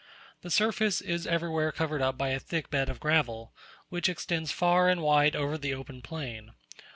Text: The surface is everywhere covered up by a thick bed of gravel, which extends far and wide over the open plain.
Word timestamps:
The 0.41 0.49
surface 0.49 0.99
is 0.99 1.27
everywhere 1.27 1.71
covered 1.71 2.01
up 2.01 2.17
by 2.17 2.29
a 2.29 2.39
thick 2.39 2.71
bed 2.71 2.89
of 2.89 2.99
gravel, 2.99 3.53
which 3.89 4.09
extends 4.09 4.51
far 4.51 4.89
and 4.89 5.03
wide 5.03 5.35
over 5.35 5.59
the 5.59 5.75
open 5.75 6.01
plain. 6.01 6.53